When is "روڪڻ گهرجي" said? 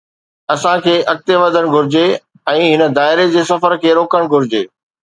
4.03-4.69